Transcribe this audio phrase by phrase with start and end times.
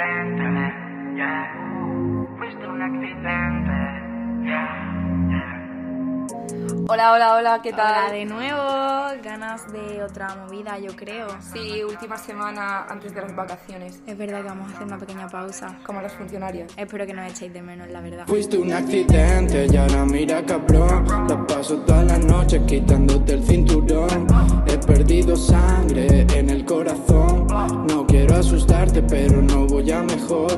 [0.00, 0.42] accidente,
[1.14, 2.26] yeah.
[2.38, 3.72] Fuiste un accidente,
[4.44, 4.68] yeah,
[5.28, 5.66] yeah.
[6.88, 8.04] Hola, hola, hola, ¿qué tal?
[8.06, 11.28] Hola de nuevo, ganas de otra movida, yo creo.
[11.52, 15.28] Sí, última semana antes de las vacaciones, Es verdad que vamos a hacer una pequeña
[15.28, 15.78] pausa.
[15.84, 16.72] como los funcionarios.
[16.76, 18.26] Espero que no echéis de menos, la verdad.
[18.26, 24.26] Fuiste un accidente y ahora mira cabrón La paso toda la noche quitándote el cinturón
[24.66, 27.46] He perdido sangre en el corazón
[27.88, 30.50] No quiero asustarte pero no voy a mejor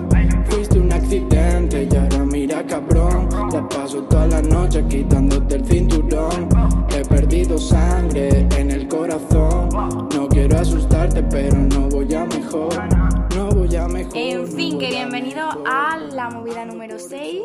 [0.47, 6.49] Fuiste un accidente y ahora mira cabrón La paso toda la noche quitándote el cinturón
[6.91, 9.69] He perdido sangre en el corazón
[10.15, 12.73] No quiero asustarte pero no voy a mejor
[13.37, 15.65] No voy a mejor En fin, no que a bienvenido mejor.
[15.67, 17.43] a la movida número 6.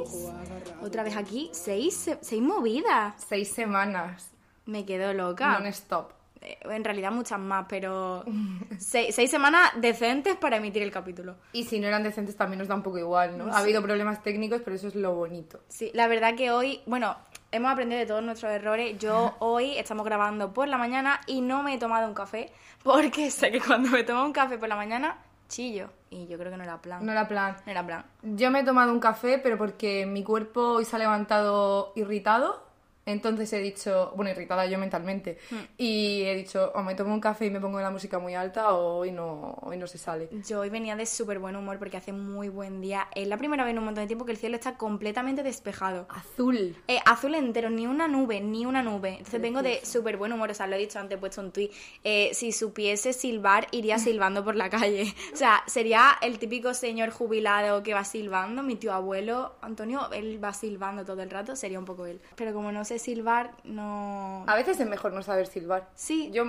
[0.82, 3.16] Otra vez aquí, 6 seis movidas.
[3.28, 4.30] Seis semanas,
[4.66, 5.60] Me quedo loca.
[5.60, 6.12] non-stop.
[6.12, 6.17] Eh,
[6.62, 8.24] En realidad muchas más, pero
[8.80, 11.36] seis, seis semanas decentes para emitir el capítulo.
[11.54, 13.54] Y si no eran decentes también nos da un poco igual, ¿no?
[13.54, 15.62] Ha habido problemas técnicos, pero eso es lo bonito.
[15.68, 17.16] Sí, la verdad que hoy, bueno,
[17.52, 18.98] hemos aprendido de todos nuestros errores.
[19.00, 22.52] Yo hoy estamos grabando por la mañana y no me he tomado un café
[22.84, 26.52] porque sé que cuando me tomo un café por la mañana chillo y yo creo
[26.52, 27.06] que no era plan.
[27.06, 27.58] No era plan.
[27.66, 28.06] No era plan.
[28.22, 32.67] Yo me he tomado un café, pero porque mi cuerpo hoy se ha levantado irritado.
[33.08, 35.38] Entonces he dicho, bueno, irritada yo mentalmente.
[35.50, 35.64] Hmm.
[35.78, 38.74] Y he dicho, o me tomo un café y me pongo la música muy alta,
[38.74, 40.30] o hoy no, hoy no se sale.
[40.46, 43.08] Yo hoy venía de súper buen humor porque hace muy buen día.
[43.16, 46.06] Es la primera vez en un montón de tiempo que el cielo está completamente despejado.
[46.10, 46.76] Azul.
[46.90, 49.12] Eh, azul entero, ni una nube, ni una nube.
[49.12, 51.54] Entonces vengo de súper buen humor, o sea, lo he dicho antes, he puesto un
[51.54, 51.72] tuit.
[52.04, 55.14] Eh, si supiese silbar, iría silbando por la calle.
[55.34, 58.64] O sea, sería el típico señor jubilado que va silbando.
[58.64, 62.20] Mi tío abuelo, Antonio, él va silbando todo el rato, sería un poco él.
[62.36, 64.44] Pero como no sé silbar, no...
[64.48, 65.90] A veces es mejor no saber silbar.
[65.96, 66.46] Sí, Yo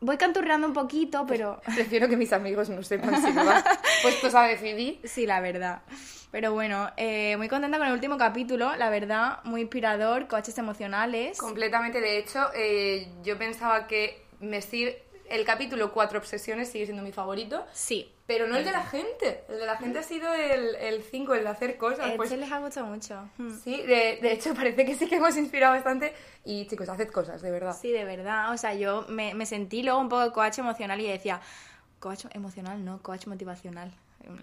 [0.00, 1.60] voy canturreando un poquito, pero...
[1.74, 3.64] prefiero que mis amigos no sepan silbar.
[4.02, 5.00] Puestos a decidir.
[5.04, 5.82] Sí, la verdad.
[6.30, 11.38] Pero bueno, eh, muy contenta con el último capítulo, la verdad, muy inspirador, coches emocionales.
[11.38, 12.00] Completamente.
[12.00, 14.60] De hecho, eh, yo pensaba que me.
[15.28, 17.64] El capítulo Cuatro Obsesiones sigue siendo mi favorito.
[17.72, 19.44] Sí, Pero no el de la gente.
[19.48, 22.06] El de la gente ha sido el 5, el, de hacer cosas.
[22.06, 23.28] este Pues, les ha gustado mucho.
[23.38, 23.56] Hmm.
[23.62, 26.12] sí, de, de hecho parece que sí que hemos inspirado bastante.
[26.44, 27.76] Y chicos, haced cosas, de verdad.
[27.80, 28.52] Sí, de verdad.
[28.52, 31.40] O sea, yo me, me sentí luego un poco coach emocional y decía,
[32.00, 33.92] coach emocional, no, coach motivacional.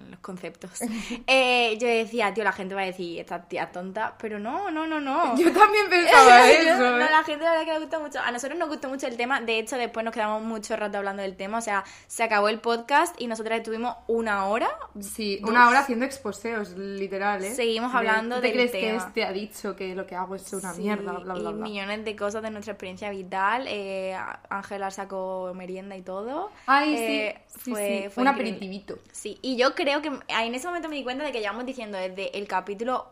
[0.09, 0.71] Los conceptos.
[1.27, 4.87] Eh, yo decía, tío, la gente va a decir, esta tía tonta, pero no, no,
[4.87, 5.37] no, no.
[5.37, 6.77] Yo también pensaba eso.
[6.79, 7.07] no, ¿eh?
[7.09, 8.19] la gente la verdad que le gusta mucho.
[8.19, 9.41] A nosotros nos gustó mucho el tema.
[9.41, 11.57] De hecho, después nos quedamos mucho rato hablando del tema.
[11.57, 14.69] O sea, se acabó el podcast y nosotras estuvimos una hora.
[14.99, 17.53] Sí, una hora haciendo exposeos, literal, ¿eh?
[17.55, 18.81] Seguimos De, hablando ¿tú te del crees tema.
[18.81, 21.53] que este ha dicho que lo que hago es una Sí, mierda, bla, bla, y
[21.53, 21.63] bla?
[21.63, 23.65] millones de cosas de nuestra experiencia vital.
[23.67, 24.15] Eh,
[24.49, 26.51] Ángela sacó merienda y todo.
[26.67, 28.09] Ay, Eh, sí, sí, fue- sí.
[28.09, 28.29] fue Un increíble.
[28.57, 28.99] aperitivito.
[29.11, 31.97] Sí, y yo creo que en ese momento me di cuenta de que llevamos diciendo
[31.97, 33.07] desde el capítulo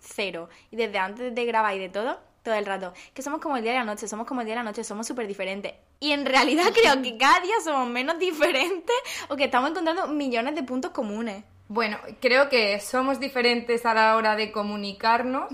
[0.00, 3.56] cero y desde antes de grabar y de todo, todo el rato, que somos como
[3.56, 5.74] el día y la noche, somos como el día y la noche, somos súper diferentes.
[5.98, 8.96] Y en realidad creo que cada día somos menos diferentes
[9.28, 11.44] o que estamos encontrando millones de puntos comunes.
[11.68, 15.50] Bueno, creo que somos diferentes a la hora de comunicarnos,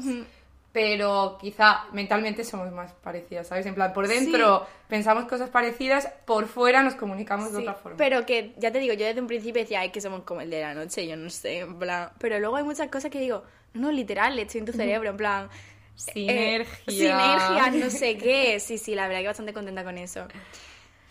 [0.73, 3.67] pero quizá mentalmente somos más parecidas, ¿sabes?
[3.67, 7.99] En plan, por dentro pensamos cosas parecidas, por fuera nos comunicamos de otra forma.
[7.99, 10.51] Pero que, ya te digo, yo desde un principio decía, ay, que somos como el
[10.51, 12.11] de la noche, yo no sé, en plan...
[12.19, 13.43] Pero luego hay muchas cosas que digo,
[13.75, 15.49] no, literal, estoy en tu cerebro, en plan...
[16.17, 16.69] eh, Sinergia.
[16.87, 18.59] sinergia, no sé qué.
[18.59, 20.27] Sí, sí, la verdad que bastante contenta con eso.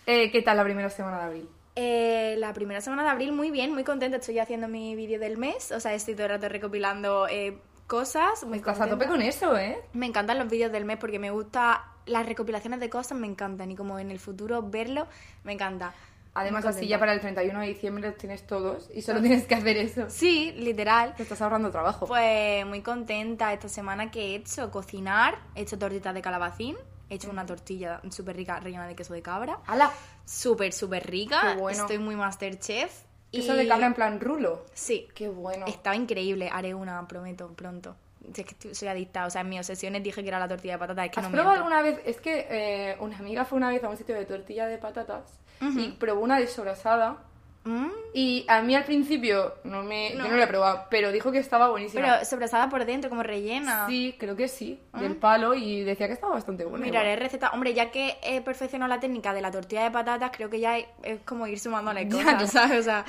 [0.08, 1.50] Eh, ¿Qué tal la primera semana de abril?
[1.76, 4.18] Eh, la primera semana de abril, muy bien, muy contenta.
[4.18, 7.58] Estoy haciendo mi vídeo del mes, o sea, estoy todo el rato recopilando eh,
[7.91, 8.44] cosas.
[8.46, 8.96] Muy Estás a contenta.
[9.06, 9.78] tope con eso, ¿eh?
[9.91, 13.69] Me encantan los vídeos del mes porque me gusta las recopilaciones de cosas, me encantan.
[13.69, 15.07] Y como en el futuro verlo,
[15.44, 15.94] me encanta.
[16.34, 19.56] Además, así ya para el 31 de diciembre los tienes todos y solo tienes que
[19.56, 20.06] hacer eso.
[20.09, 21.13] Sí, literal.
[21.16, 22.06] Te estás ahorrando trabajo.
[22.07, 26.78] Pues muy contenta esta semana que he hecho cocinar, he hecho tortitas de calabacín,
[27.09, 29.91] he hecho una tortilla súper rica rellena de queso de cabra, ¡Hala!
[30.23, 31.82] súper, súper rica, Qué bueno.
[31.82, 33.03] estoy muy masterchef.
[33.32, 34.66] Eso de cabra en plan rulo.
[34.74, 35.66] Sí, Qué bueno.
[35.68, 37.96] estaba increíble, haré una, prometo, pronto.
[38.36, 40.80] Es que soy adicta, o sea, en mis obsesiones dije que era la tortilla de
[40.80, 42.00] patata, es que ¿Has no probado alguna vez?
[42.06, 45.40] Es que eh, una amiga fue una vez a un sitio de tortilla de patatas
[45.62, 47.18] y probó una desobrasada.
[47.63, 50.25] Mm, Y a mí al principio no me, No.
[50.25, 52.02] yo no la he probado, pero dijo que estaba buenísima.
[52.02, 53.85] Pero sobrasada por dentro, como rellena.
[53.87, 56.84] Sí, creo que sí, del palo y decía que estaba bastante buena.
[56.85, 57.23] Miraré igual.
[57.23, 57.52] receta.
[57.52, 60.78] Hombre, ya que he perfeccionado la técnica de la tortilla de patatas, creo que ya
[60.78, 60.87] es,
[61.23, 62.47] como ir sumándole Ya, cosas, no.
[62.47, 62.79] ¿sabes?
[62.79, 63.05] O sea,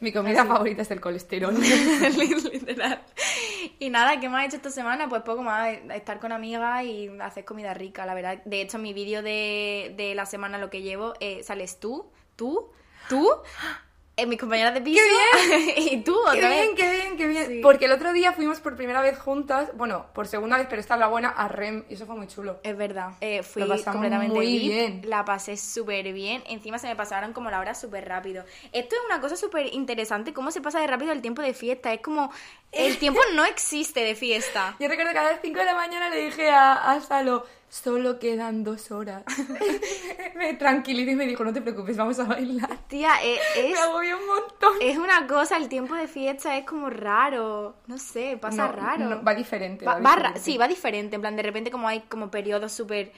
[0.00, 0.48] Mi comida Así.
[0.50, 1.54] favorita es el colesterol.
[2.52, 3.02] literal.
[3.78, 5.08] Y nada, ¿qué me has hecho esta semana?
[5.08, 8.38] Pues poco más, estar con amigas y hacer comida rica, la verdad.
[8.44, 12.70] De hecho, mi vídeo de, de la semana, lo que llevo, eh, sales tú, tú,
[13.08, 13.28] tú
[14.18, 15.02] eh, mis compañeras de piso
[15.76, 16.62] y tú Qué otra vez.
[16.62, 17.46] bien, qué bien, qué bien.
[17.46, 17.60] Sí.
[17.62, 20.94] Porque el otro día fuimos por primera vez juntas, bueno, por segunda vez, pero esta
[20.94, 22.58] es la buena, a REM, y eso fue muy chulo.
[22.62, 25.02] Es verdad, eh, fui Lo completamente muy bien.
[25.04, 28.44] la pasé súper bien, encima se me pasaron como la hora súper rápido.
[28.72, 31.92] Esto es una cosa súper interesante, cómo se pasa de rápido el tiempo de fiesta,
[31.92, 32.32] es como,
[32.72, 34.76] el tiempo no existe de fiesta.
[34.80, 38.18] Yo recuerdo que a las 5 de la mañana le dije a, a Salo, solo
[38.18, 39.24] quedan dos horas.
[40.36, 42.76] me tranquilizó y me dijo, no te preocupes, vamos a bailar.
[42.88, 44.72] Tía, eh, es, Me agobió un montón.
[44.80, 49.04] es una cosa, el tiempo de fiesta es como raro, no sé, pasa No, raro.
[49.08, 49.84] no, va diferente.
[49.84, 50.40] Va- va va ra- diferente.
[50.40, 51.14] sí, va diferente.
[51.16, 53.12] En plan, de repente, como hay como periodos súper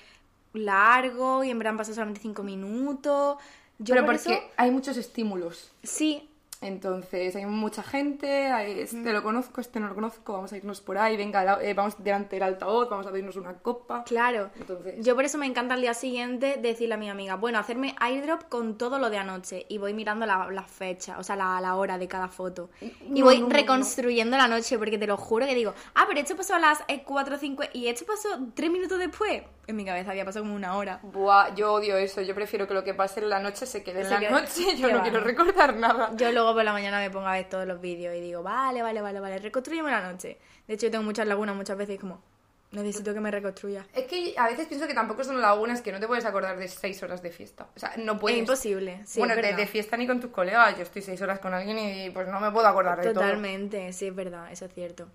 [0.55, 3.37] largos y en verdad han pasado solamente cinco minutos.
[3.79, 5.71] Yo Pero por porque eso- hay muchos estímulos.
[5.83, 6.28] Sí,
[6.61, 10.81] Entonces, hay mucha gente, hay- este lo conozco, este no lo conozco, vamos a irnos
[10.81, 14.05] por ahí, venga, la- eh, vamos delante del altavoz, vamos a pedirnos una copa.
[14.05, 14.51] claro.
[14.59, 17.95] Entonces- Yo por eso me encanta al día siguiente decirle a mi amiga, bueno, hacerme
[18.01, 21.61] airdrop con todo lo de anoche y voy mirando la, la fecha, o sea, la,
[21.61, 22.71] la hora de cada foto.
[22.81, 26.05] Y No, voy no, no, reconstruyendo la noche porque te lo juro que digo, ah,
[26.09, 29.43] pero esto pasó a las 4 o 5 y esto pasó 3 minutos después.
[29.67, 30.99] En mi cabeza había pasado como una hora.
[31.03, 34.01] Buah, yo odio eso, yo prefiero que lo que pase en la noche se quede
[34.01, 36.11] en Se la quede- noche, yo no va, quiero recordar nada.
[36.17, 38.83] Yo luego por la mañana me pongo a ver todos los vídeos y digo, vale,
[38.83, 40.39] vale, vale, vale, reconstruyeme la noche.
[40.67, 42.23] De hecho, yo tengo muchas lagunas muchas veces y como,
[42.73, 43.87] necesito que me reconstruya.
[43.95, 46.69] Es que a veces pienso que tampoco son lagunas que no te puedes acordar de
[46.69, 47.67] seis horas de fiesta.
[47.77, 48.37] O sea, no puedes.
[48.37, 50.77] Es imposible, sí, bueno, de, de fiesta ni con tus colegas.
[50.77, 53.15] Yo estoy seis horas con alguien y pues no me puedo acordar de todo.
[53.15, 55.09] Totalmente, sí, es verdad, eso es cierto.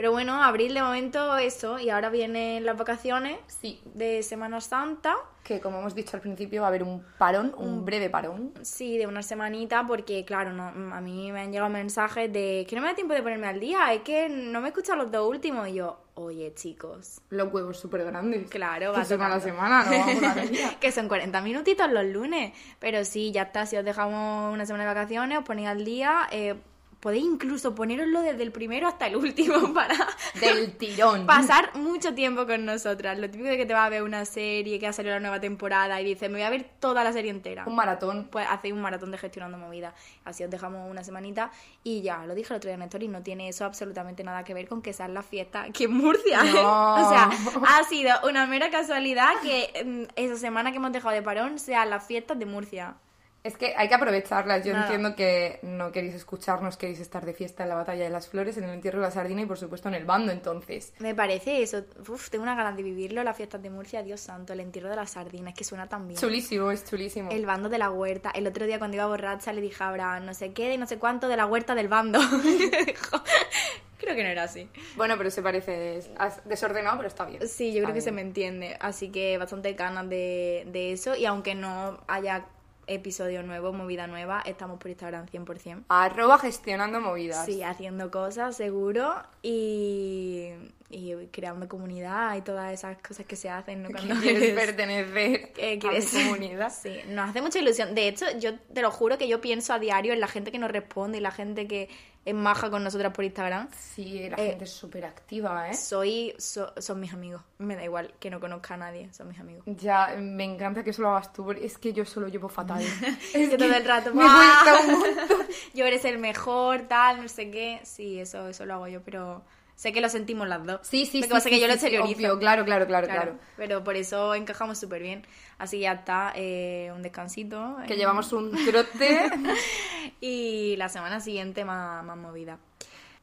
[0.00, 5.14] Pero bueno, abril de momento eso, y ahora vienen las vacaciones Sí, de Semana Santa.
[5.44, 8.54] que como hemos dicho al principio va a haber un parón, un breve parón.
[8.62, 12.76] Sí, de una semanita, porque claro, no, a mí me han llegado mensajes de que
[12.76, 15.12] no me da tiempo de ponerme al día, es que no me he escuchado los
[15.12, 15.68] dos últimos.
[15.68, 18.48] Y yo, oye, chicos, Los huevos súper grandes.
[18.48, 22.54] Claro, va semana a semana, no vamos a que son 40 minutitos los lunes.
[22.78, 26.26] Pero sí, ya está, si os dejamos una semana de vacaciones, os ponéis al día.
[26.32, 26.54] eh,
[27.00, 29.96] podéis incluso poneroslo desde el primero hasta el último para
[30.40, 31.26] Del tirón.
[31.26, 33.18] pasar mucho tiempo con nosotras.
[33.18, 35.40] Lo típico de que te vas a ver una serie que ha salido la nueva
[35.40, 37.64] temporada y dices, me voy a ver toda la serie entera.
[37.66, 38.28] Un maratón.
[38.30, 39.94] Pues hacéis un maratón de gestionando movidas.
[40.24, 41.50] Así os dejamos una semanita.
[41.82, 44.54] Y ya, lo dije el otro día en Story, no tiene eso absolutamente nada que
[44.54, 46.42] ver con que sea la fiesta aquí en Murcia.
[46.44, 46.90] No.
[47.00, 47.30] O sea,
[47.66, 51.88] ha sido una mera casualidad que mm, esa semana que hemos dejado de parón sean
[51.90, 52.94] las fiestas de Murcia.
[53.42, 54.66] Es que hay que aprovecharlas.
[54.66, 54.84] Yo Nada.
[54.84, 58.58] entiendo que no queréis escucharnos, queréis estar de fiesta en la batalla de las flores,
[58.58, 60.30] en el entierro de la sardina y por supuesto en el bando.
[60.30, 61.82] Entonces, Me parece eso.
[62.06, 64.96] Uf, tengo una ganas de vivirlo, las fiestas de Murcia, Dios santo, el entierro de
[64.96, 66.20] la sardina, es que suena tan bien.
[66.20, 67.30] chulísimo, es chulísimo.
[67.30, 68.30] El bando de la huerta.
[68.30, 70.86] El otro día cuando iba borracha le dije a Abraham no sé qué de no
[70.86, 72.20] sé cuánto de la huerta del bando.
[73.98, 74.68] Creo que no era así.
[74.96, 76.10] Bueno, pero se parece es-
[76.46, 77.46] desordenado, pero está bien.
[77.46, 78.76] Sí, yo creo que se me entiende.
[78.80, 81.14] Así que bastante ganas de, de eso.
[81.14, 82.46] Y aunque no haya
[82.94, 85.84] episodio nuevo, movida nueva, estamos por Instagram 100%.
[85.88, 87.46] Arroba gestionando movidas.
[87.46, 89.14] Sí, haciendo cosas, seguro.
[89.42, 90.50] Y,
[90.92, 93.82] y creando comunidad y todas esas cosas que se hacen.
[93.82, 93.88] ¿no?
[93.88, 96.72] Que Cuando quieres eres- pertenecer que a quieres mi comunidad.
[96.72, 97.94] Sí, nos hace mucha ilusión.
[97.94, 100.58] De hecho, yo te lo juro que yo pienso a diario en la gente que
[100.58, 101.88] nos responde y la gente que
[102.24, 103.68] es maja con nosotras por Instagram.
[103.72, 105.74] Sí, la Eh, gente es súper activa, ¿eh?
[105.74, 107.40] Soy, so- son mis amigos.
[107.58, 109.62] Me da igual que no conozca a nadie, son mis amigos.
[109.66, 112.82] Ya, me encanta que eso lo hagas tú, porque es que yo solo llevo fatal.
[113.34, 115.46] Es que todo el rato, me cuesta un montón.
[115.72, 117.80] yo eres el mejor, tal, no sé qué.
[117.84, 119.42] Sí, eso, eso lo hago yo, pero
[119.80, 120.80] sé que lo sentimos las dos.
[120.82, 121.28] Sí, sí, Lo sí.
[121.28, 122.18] que pasa es que sí, yo lo sí, sí, exteriorizo.
[122.18, 123.38] obvio, claro, claro, claro, Claro, claro.
[123.56, 125.26] Pero por eso encajamos súper bien.
[125.56, 127.78] Así que ya está, eh, un descansito.
[127.86, 129.30] Que eh, llevamos un trote.
[130.20, 132.58] Y la semana siguiente más, más movida.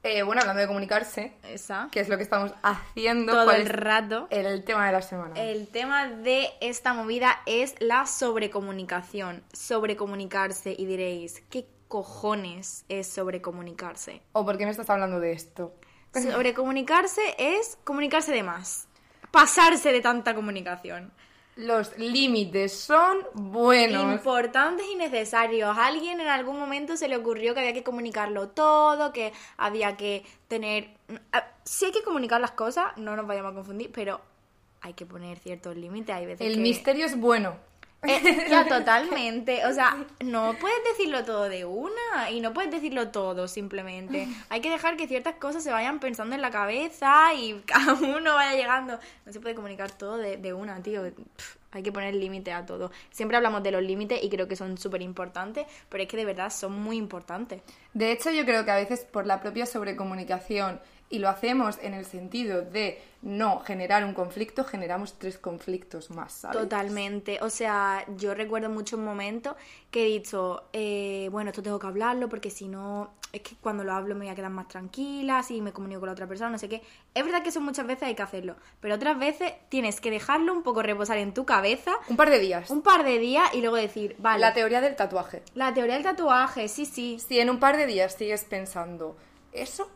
[0.01, 1.89] Eh, bueno, hablando de comunicarse, Esa.
[1.91, 3.33] que es lo que estamos haciendo.
[3.33, 4.27] Todo ¿cuál el rato.
[4.31, 5.39] el tema de la semana?
[5.39, 9.43] El tema de esta movida es la sobrecomunicación.
[9.53, 10.75] Sobrecomunicarse.
[10.75, 14.23] Y diréis, ¿qué cojones es sobrecomunicarse?
[14.31, 15.75] ¿O por qué me estás hablando de esto?
[16.13, 18.87] Sobrecomunicarse es comunicarse de más.
[19.31, 21.11] Pasarse de tanta comunicación.
[21.55, 24.13] Los límites son buenos.
[24.13, 25.75] Importantes y necesarios.
[25.75, 29.97] A alguien en algún momento se le ocurrió que había que comunicarlo todo, que había
[29.97, 30.91] que tener...
[31.31, 34.21] Ah, Sí hay que comunicar las cosas, no nos vayamos a confundir, pero
[34.81, 36.15] hay que poner ciertos límites.
[36.15, 36.61] Hay veces El que...
[36.61, 37.57] misterio es bueno.
[38.03, 39.65] Eh, ya, totalmente.
[39.65, 44.27] O sea, no puedes decirlo todo de una y no puedes decirlo todo simplemente.
[44.49, 48.35] Hay que dejar que ciertas cosas se vayan pensando en la cabeza y cada uno
[48.35, 48.99] vaya llegando.
[49.25, 51.03] No se puede comunicar todo de, de una, tío.
[51.03, 52.91] Pff, hay que poner límite a todo.
[53.11, 56.25] Siempre hablamos de los límites y creo que son súper importantes, pero es que de
[56.25, 57.61] verdad son muy importantes.
[57.93, 61.93] De hecho, yo creo que a veces por la propia sobrecomunicación y lo hacemos en
[61.93, 66.57] el sentido de no generar un conflicto, generamos tres conflictos más, ¿sabes?
[66.57, 67.39] Totalmente.
[67.41, 69.55] O sea, yo recuerdo mucho un momento
[69.89, 73.83] que he dicho, eh, bueno, esto tengo que hablarlo porque si no, es que cuando
[73.85, 76.49] lo hablo me voy a quedar más tranquila, si me comunico con la otra persona,
[76.51, 76.81] no sé qué.
[77.13, 80.51] Es verdad que eso muchas veces hay que hacerlo, pero otras veces tienes que dejarlo
[80.53, 82.69] un poco reposar en tu cabeza Un par de días.
[82.69, 85.41] un par de días y luego decir, vale, La teoría del tatuaje.
[85.55, 89.15] la teoría del tatuaje, sí, sí, Si en un par de días sigues pensando
[89.53, 89.89] eso,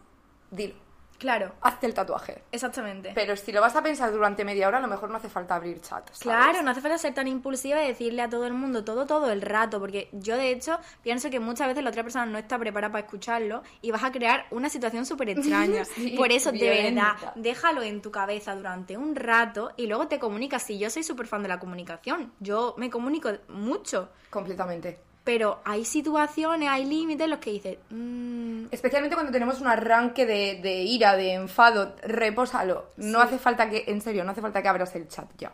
[0.50, 0.74] dilo.
[1.22, 2.42] Claro, Hazte el tatuaje.
[2.51, 3.12] exactamente.
[3.13, 5.54] Pero si lo vas a pensar durante media hora, a lo mejor no hace falta
[5.56, 6.04] abrir chat.
[6.08, 6.20] ¿sabes?
[6.20, 9.32] Claro, no hace falta ser tan impulsiva y decirle a todo el mundo todo, todo
[9.32, 12.58] el rato, porque yo de hecho pienso que muchas veces la otra persona no está
[12.58, 15.86] preparada para escucharlo y vas a crear una situación súper extraña.
[15.96, 20.18] Sí, Por eso, de verdad, déjalo en tu cabeza durante un rato y luego te
[20.18, 20.63] comunicas.
[20.63, 25.11] Si yo soy súper fan de la comunicación, yo me comunico mucho, Completamente.
[25.24, 30.25] Pero hay situaciones, hay límites en los que dices, "Mm, Especialmente cuando tenemos un arranque
[30.25, 32.92] de, de ira, de enfado, repósalo.
[32.98, 35.51] No hace falta que, en serio, no hace falta que abras el chat ya.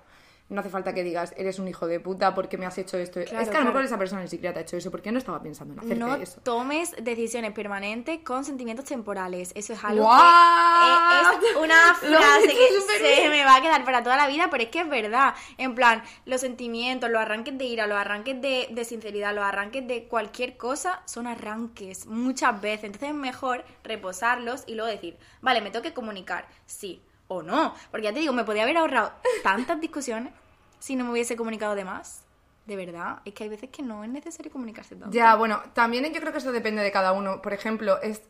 [0.49, 3.19] No hace falta que digas, eres un hijo de puta porque me has hecho esto.
[3.21, 3.85] Claro, es que a lo mejor claro.
[3.87, 6.15] esa persona ni siquiera te ha hecho eso porque no estaba pensando en hacerte no
[6.15, 6.39] eso.
[6.41, 9.51] tomes decisiones permanentes con sentimientos temporales.
[9.55, 11.39] Eso es algo ¡Guau!
[11.39, 14.47] que eh, es una frase que se me va a quedar para toda la vida,
[14.49, 15.35] pero es que es verdad.
[15.57, 19.85] En plan, los sentimientos, los arranques de ira, los arranques de, de sinceridad, los arranques
[19.85, 22.85] de cualquier cosa son arranques muchas veces.
[22.85, 27.73] Entonces es mejor reposarlos y luego decir, vale, me tengo que comunicar, sí o no.
[27.91, 29.11] Porque ya te digo, me podía haber ahorrado
[29.43, 30.33] tantas discusiones
[30.79, 32.23] si no me hubiese comunicado de más.
[32.65, 35.15] De verdad, es que hay veces que no es necesario comunicarse tanto.
[35.15, 37.41] Ya, bueno, también yo creo que eso depende de cada uno.
[37.41, 38.21] Por ejemplo, es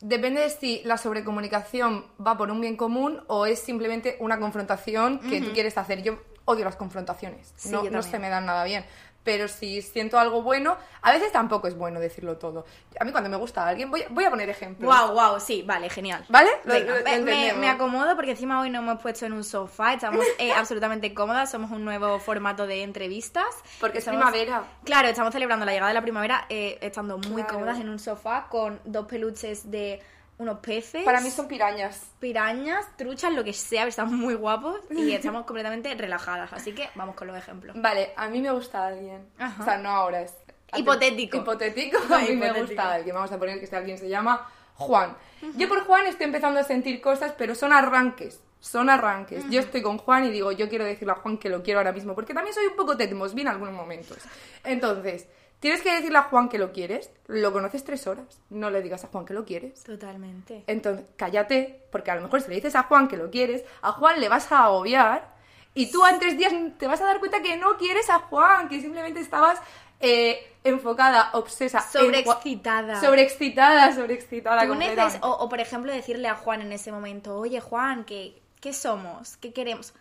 [0.00, 5.20] depende de si la sobrecomunicación va por un bien común o es simplemente una confrontación
[5.20, 6.02] que tú quieres hacer.
[6.02, 8.84] Yo odio las confrontaciones, Sí, no, no se me dan nada bien.
[9.24, 12.64] Pero si siento algo bueno, a veces tampoco es bueno decirlo todo.
[12.98, 14.92] A mí cuando me gusta a alguien, voy, voy a poner ejemplos.
[14.92, 16.24] Wow, wow, sí, vale, genial.
[16.28, 16.50] ¿Vale?
[16.64, 19.44] Lo- Venga, lo- lo me- me, acomodo porque encima hoy nos hemos puesto en un
[19.44, 23.46] sofá, estamos eh, absolutamente cómodas, somos un nuevo formato de entrevistas.
[23.80, 24.64] Porque es primavera.
[24.84, 27.54] Claro, estamos celebrando la llegada de la primavera eh, estando muy Claro.
[27.54, 30.02] cómodas en un sofá con dos peluches de
[30.42, 31.04] unos peces.
[31.04, 32.02] Para mí son pirañas.
[32.20, 36.52] pirañas, truchas, lo que sea, estamos muy guapos y estamos completamente relajadas.
[36.52, 37.74] Así que vamos con los ejemplos.
[37.80, 39.26] Vale, a mí me gusta alguien.
[39.38, 39.62] Ajá.
[39.62, 40.34] O sea, no ahora, es...
[40.74, 41.38] Hipotético.
[41.38, 43.14] Hipotético, a mí me gusta alguien.
[43.14, 45.16] Vamos a poner que este alguien se llama Juan.
[45.56, 48.40] Yo por Juan estoy empezando a sentir cosas, pero son arranques.
[48.60, 49.44] Son arranques.
[49.50, 51.92] Yo estoy con Juan y digo, yo quiero decirle a Juan que lo quiero ahora
[51.92, 54.18] mismo, porque también soy un poco tetmosbina en algunos momentos.
[54.62, 55.26] Entonces,
[55.62, 59.04] tienes que decirle a Juan que lo quieres, lo conoces tres horas, no le digas
[59.04, 59.84] a Juan que lo quieres.
[59.84, 60.64] Totalmente.
[60.66, 63.92] Entonces, cállate, porque a lo mejor si le dices a Juan que lo quieres, a
[63.92, 65.32] Juan le vas a agobiar
[65.72, 68.68] y tú en tres días te vas a dar cuenta que no quieres a Juan,
[68.68, 69.60] que simplemente estabas
[70.00, 71.80] eh, enfocada, obsesa.
[71.80, 73.00] Sobreexcitada.
[73.00, 74.64] Sobreexcitada, sobreexcitada.
[74.66, 78.72] Neces- o, o, por ejemplo decirle a Juan en ese momento, oye Juan, ¿qué, qué
[78.72, 79.36] somos?
[79.36, 79.94] ¿Qué queremos?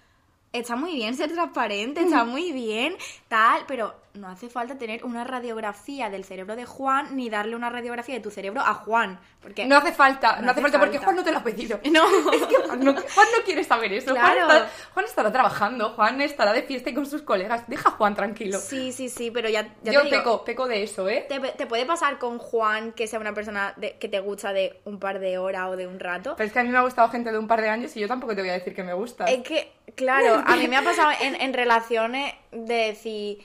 [0.54, 2.98] Está muy bien ser transparente, está muy bien,
[3.30, 7.70] tal, pero no hace falta tener una radiografía del cerebro de Juan ni darle una
[7.70, 9.20] radiografía de tu cerebro a Juan.
[9.42, 11.06] Porque No hace falta, no, No hace hace falta porque falta.
[11.06, 11.80] Juan no te lo ha pedido.
[11.92, 12.04] No.
[12.32, 14.12] Es que Juan no, Juan no quiere saber eso.
[14.16, 14.52] Juan, Claro.
[14.54, 17.64] está- Juan estará trabajando, Juan estará de fiesta y con sus colegas.
[17.68, 18.60] Deja a Juan tranquilo.
[18.60, 21.26] Sí, sí, sí, pero ya, ya Yo te digo, peco, peco de eso, ¿eh?
[21.28, 24.80] te, te puede pasar con Juan que sea una persona de- que te gusta de
[24.86, 26.36] un par de horas o de un rato.
[26.38, 28.00] Pero es que a mí me ha gustado gente de un par de años y
[28.00, 29.26] yo tampoco te voy a decir que me gusta.
[29.26, 33.40] Es que, claro, a mí me ha pasado en, en relaciones de decir,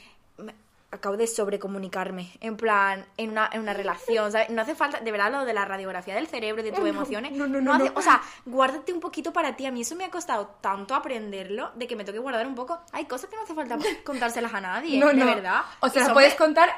[0.90, 4.50] acabo de sobrecomunicarme, en plan, en una, en una relación, ¿sabes?
[4.50, 7.46] No hace falta, de verdad, lo de la radiografía del cerebro, de tus emociones, no,
[7.46, 7.92] no, no, hace- no.
[7.94, 11.70] o sea, guárdate un poquito para ti, a mí eso me ha costado tanto aprenderlo,
[11.74, 14.60] de que me toque guardar un poco, hay cosas que no hace falta contárselas a
[14.60, 15.62] nadie, No, de verdad.
[15.80, 16.70] O sea, Y la son puedes me- contar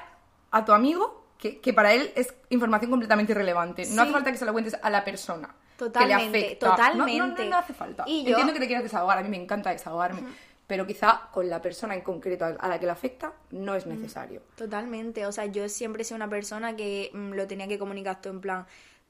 [0.50, 3.84] a tu amigo, que, que para él es información completamente irrelevante.
[3.84, 3.94] Sí.
[3.94, 5.54] No hace falta que se lo cuentes a la persona.
[5.76, 6.70] Totalmente, que le afecta.
[6.70, 7.18] totalmente.
[7.18, 8.02] No, no, no, no hace falta.
[8.08, 10.22] Y yo- Entiendo que te quieras desahogar, a mí me encanta desahogarme.
[10.68, 14.42] Pero quizá con la persona en concreto a la que le afecta no es necesario.
[14.54, 18.20] Totalmente, o sea, yo siempre he sido una persona que mm, lo tenía que comunicar
[18.20, 18.66] todo en plan,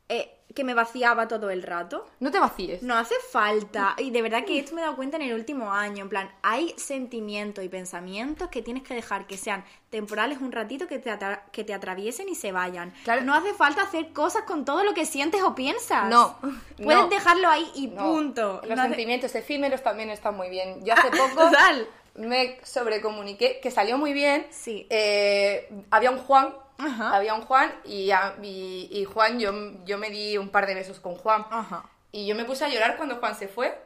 [0.09, 2.07] eh, que me vaciaba todo el rato.
[2.21, 2.83] No te vacíes.
[2.83, 3.95] No hace falta.
[3.99, 6.03] Y de verdad que esto me he dado cuenta en el último año.
[6.05, 10.87] En plan, hay sentimientos y pensamientos que tienes que dejar que sean temporales un ratito,
[10.89, 12.93] que te, atra- que te atraviesen y se vayan.
[13.05, 13.23] Claro.
[13.23, 16.09] No hace falta hacer cosas con todo lo que sientes o piensas.
[16.09, 16.39] No,
[16.83, 17.09] Puedes no.
[17.09, 18.03] dejarlo ahí y No.
[18.05, 18.61] punto.
[18.65, 20.83] Los No hace- sentimientos efímeros también están muy bien.
[20.85, 21.87] Yo hace poco Total.
[22.17, 24.47] me sobrecomuniqué, que salió muy bien.
[24.51, 24.87] Sí.
[24.91, 27.15] Eh, había un Juan, Ajá.
[27.17, 29.53] había un Juan y, a- y- y Juan, yo,
[29.85, 31.45] yo me di un par de besos con Juan.
[31.51, 31.85] Ajá.
[32.13, 33.77] Y yo me puse a llorar cuando Juan se fue.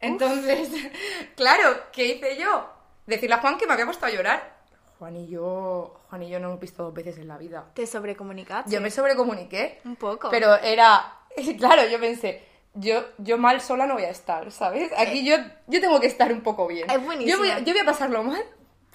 [0.00, 0.68] Entonces,
[1.36, 2.68] claro, ¿qué hice yo?
[3.06, 4.58] Decirle a Juan que me había puesto a llorar.
[4.98, 7.66] Juan y yo, Juan y yo no hemos visto dos veces en la vida.
[7.74, 8.70] Te sobrecomunicaste.
[8.70, 9.80] Yo me sobrecomuniqué.
[9.84, 10.28] Un poco.
[10.30, 11.18] Pero era,
[11.58, 12.44] claro, yo pensé,
[12.74, 14.90] yo, yo mal sola no voy a estar, ¿sabes?
[14.96, 16.90] Aquí yo, yo tengo que estar un poco bien.
[16.90, 17.44] Es buenísimo.
[17.44, 18.44] Yo voy, yo voy a pasarlo mal,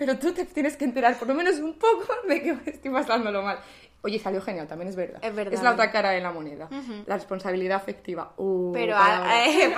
[0.05, 3.41] pero tú te tienes que enterar por lo menos un poco de que estoy pasándolo
[3.41, 3.59] mal.
[4.01, 5.23] Oye, salió genial, también es verdad.
[5.23, 5.53] Es verdad.
[5.53, 6.67] Es la otra cara de la moneda.
[7.05, 8.33] La responsabilidad afectiva.
[8.35, 9.45] Uh, Pero palabra.
[9.47, 9.73] eh.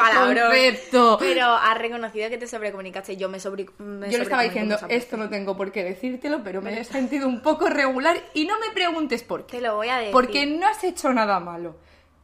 [1.19, 3.17] Pero has reconocido que te sobrecomunicaste.
[3.17, 3.67] Yo me sobre.
[3.77, 7.27] me Yo le estaba diciendo, esto no tengo por qué decírtelo, pero me he sentido
[7.27, 9.57] un poco regular y no me preguntes por qué.
[9.57, 10.11] Te lo voy a decir.
[10.11, 11.75] Porque no has hecho nada malo.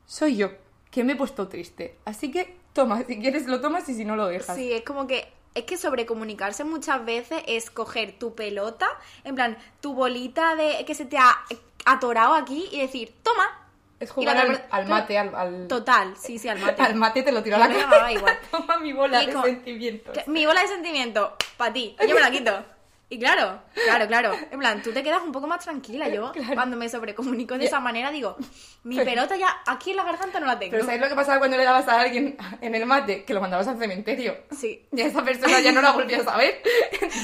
[0.07, 0.49] Soy yo,
[0.89, 1.99] que me he puesto triste.
[2.05, 4.55] Así que toma, si quieres lo tomas y si no lo dejas.
[4.55, 5.27] Sí, es como que.
[5.53, 8.87] Es que sobrecomunicarse muchas veces es coger tu pelota,
[9.23, 11.37] en plan, tu bolita de que se te ha
[11.85, 13.57] atorado aquí y decir, toma.
[13.99, 14.35] Es jugar
[14.71, 16.81] al, mate, al, al- Total, sí, sí, al mate.
[16.81, 18.11] al mate te lo tiro a la cara.
[18.11, 18.39] igual.
[18.51, 20.17] Toma mi bola Y de como- sentimientos.
[20.17, 21.95] Que- Mi bola de sentimiento, para ti.
[22.07, 22.63] Yo me la quito.
[23.11, 24.31] Y claro, claro, claro.
[24.51, 26.07] En plan, tú te quedas un poco más tranquila.
[26.07, 28.37] Yo, cuando me sobrecomunico de esa manera, digo,
[28.85, 30.71] mi pelota ya aquí en la garganta no la tengo.
[30.71, 33.25] Pero ¿sabes lo que pasaba cuando le dabas a alguien en el mate?
[33.25, 34.37] Que lo mandabas al cementerio.
[34.51, 34.87] Sí.
[34.93, 36.61] Y a esa persona ya no la volvías a ver.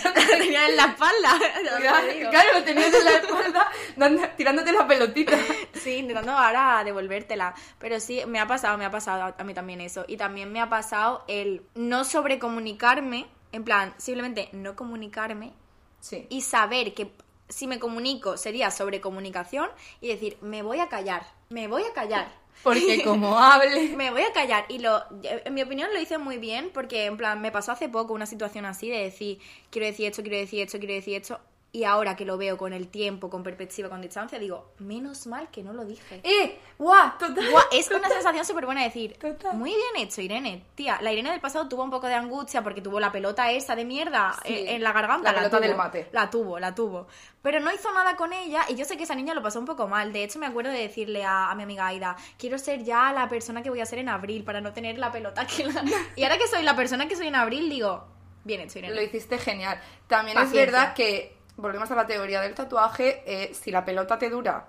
[0.04, 1.40] La tenía en la espalda.
[2.32, 5.38] claro, lo tenías en la espalda dando- tirándote la pelotita.
[5.74, 7.56] Sí, intentando ahora devolvértela.
[7.80, 10.04] Pero sí, me ha pasado, me ha pasado a mí también eso.
[10.06, 15.54] Y también me ha pasado el no sobrecomunicarme, en plan, simplemente no comunicarme
[16.00, 16.26] Sí.
[16.30, 17.12] y saber que
[17.50, 19.70] si me comunico sería sobrecomunicación
[20.02, 22.32] y decir, me voy a callar, me voy a callar.
[22.64, 23.96] Porque como hable...
[23.96, 27.16] Me voy a callar y lo, en mi opinión lo hice muy bien porque en
[27.16, 29.40] plan me pasó hace poco una situación así de decir
[29.70, 31.40] quiero decir esto, quiero decir esto, quiero decir esto
[31.78, 35.50] y ahora que lo veo con el tiempo, con perspectiva, con distancia digo menos mal
[35.52, 36.22] que no lo dije.
[36.24, 36.58] ¡Eh!
[36.80, 37.12] ¡Guau!
[37.20, 37.52] Total.
[37.52, 39.56] Guau, es una sensación súper buena decir, Total.
[39.56, 42.82] muy bien hecho Irene, tía, la Irene del pasado tuvo un poco de angustia porque
[42.82, 44.54] tuvo la pelota esa de mierda Sí.
[44.58, 45.32] en, en la garganta.
[45.32, 46.10] La pelota tuvo, del mate.
[46.12, 47.08] La tuvo, la tuvo.
[47.44, 49.66] Pero no hizo nada con ella y yo sé que esa niña lo pasó un
[49.66, 50.12] poco mal.
[50.12, 53.30] De hecho, me acuerdo de decirle a, a mi amiga Aida, quiero ser ya la
[53.30, 55.84] persona que voy a ser en abril para no tener la pelota que la...
[56.16, 58.06] Y ahora que soy la persona que soy en abril, digo,
[58.44, 58.96] bien hecho Irene.
[58.96, 59.80] Lo hiciste genial.
[60.08, 60.62] También Paciencia.
[60.64, 64.68] es verdad que, volvemos a la teoría del tatuaje, eh, si la pelota te dura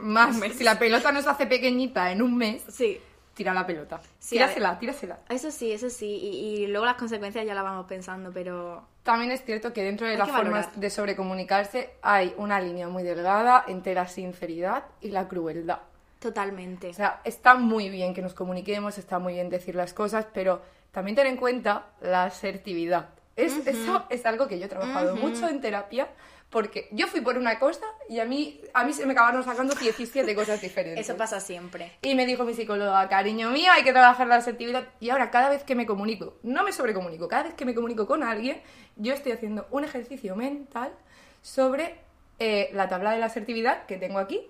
[0.00, 3.00] más, si la pelota no se hace pequeñita en un mes, Sí.
[3.34, 4.00] tira la pelota.
[4.18, 5.18] Sí, tírasela, tírasela.
[5.28, 6.06] Eso sí, eso sí.
[6.06, 6.28] Y,
[6.62, 8.86] y luego las consecuencias ya las vamos pensando, pero...
[9.02, 13.64] También es cierto que dentro de las formas de sobrecomunicarse hay una línea muy delgada
[13.66, 15.78] entre la sinceridad y la crueldad.
[16.18, 16.90] Totalmente.
[16.90, 20.60] O sea, está muy bien que nos comuniquemos, está muy bien decir las cosas, pero
[20.92, 23.08] también ten en cuenta la asertividad.
[23.46, 26.08] Es, Eso es algo que yo he trabajado mucho en terapia,
[26.50, 29.74] porque yo fui por una cosa y a mí, a mí se me acabaron sacando
[29.74, 31.08] 17 cosas diferentes.
[31.08, 31.92] Eso pasa siempre.
[32.02, 34.84] Y me dijo mi psicóloga, cariño mío, hay que trabajar la asertividad.
[34.98, 38.06] Y ahora, cada vez que me comunico, no me sobrecomunico, cada vez que me comunico
[38.06, 38.60] con alguien,
[38.96, 40.92] yo estoy haciendo un ejercicio mental
[41.40, 42.00] sobre
[42.40, 44.46] eh, la tabla de la asertividad que tengo aquí.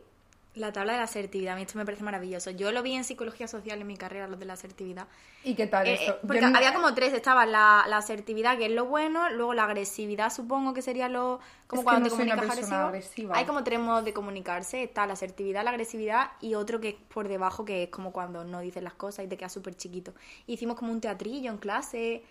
[0.61, 2.51] La tabla de la asertividad, a mí esto me parece maravilloso.
[2.51, 5.07] Yo lo vi en psicología social en mi carrera, lo de la asertividad.
[5.43, 6.13] ¿Y qué tal Eh, eso?
[6.13, 9.55] eh, porque Yo había como tres, estaba la, la asertividad, que es lo bueno, luego
[9.55, 11.41] la agresividad, supongo que sería lo...
[11.67, 12.77] Como Es que cuando no te soy una comunicas agresivo.
[12.89, 13.37] agresiva.
[13.39, 16.95] Hay como tres modos de comunicarse, está la asertividad, la agresividad y otro que es
[17.15, 20.13] por debajo, que es como cuando no dices las cosas y te quedas súper chiquito.
[20.47, 22.23] Hicimos como un teatrillo en clase.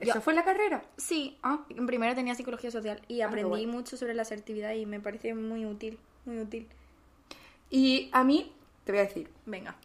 [0.00, 0.82] ¿Eso fue la carrera?
[0.96, 1.60] Sí, Ah.
[1.70, 5.34] en primero tenía psicología social y qué aprendí mucho sobre la asertividad y me parece
[5.34, 6.68] muy útil, muy útil.
[7.70, 8.52] Y a mí,
[8.84, 9.76] te voy a decir, Venga.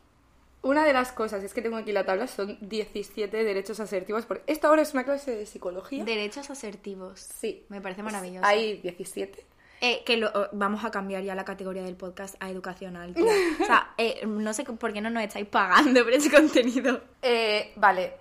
[0.62, 4.44] una de las cosas, es que tengo aquí la tabla, son 17 derechos asertivos, porque
[4.48, 6.04] esta ahora es una clase de psicología.
[6.04, 7.20] Derechos asertivos.
[7.20, 7.66] Sí.
[7.70, 8.46] Me parece maravilloso.
[8.46, 9.46] Hay 17.
[9.82, 13.14] Eh, que lo- oh, vamos a cambiar ya la categoría del podcast a educacional.
[13.14, 13.26] tía.
[13.62, 17.02] O sea, eh, no sé por qué no nos estáis pagando por ese contenido.
[17.22, 18.14] Eh, vale,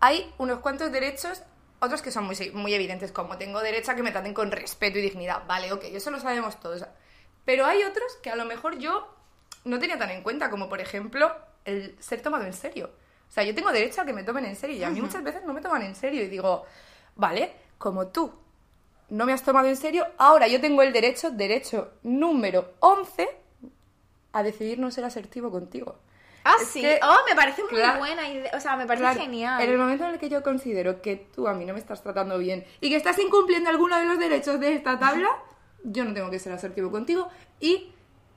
[0.00, 1.42] hay unos cuantos derechos,
[1.80, 4.98] otros que son muy, muy evidentes, como tengo derecho a que me traten con respeto
[4.98, 5.42] y dignidad.
[5.46, 6.82] Vale, ok, eso lo sabemos todos.
[7.46, 9.08] Pero hay otros que a lo mejor yo
[9.64, 12.90] no tenía tan en cuenta, como por ejemplo el ser tomado en serio.
[13.28, 15.22] O sea, yo tengo derecho a que me tomen en serio y a mí muchas
[15.24, 16.64] veces no me toman en serio y digo,
[17.16, 18.32] vale, como tú
[19.08, 23.28] no me has tomado en serio, ahora yo tengo el derecho, derecho número 11,
[24.32, 25.98] a decidir no ser asertivo contigo.
[26.44, 26.80] Ah, Es sí.
[26.80, 28.52] que- oh, me parece muy claro, buena idea.
[28.54, 29.60] O sea, me parece Claro, genial.
[29.62, 32.02] En el momento en el que yo considero que tú a mí no me estás
[32.02, 35.28] tratando bien y que estás incumpliendo alguno de los derechos de esta tabla,
[35.86, 37.28] yo no tengo que ser asertivo contigo
[37.60, 37.92] y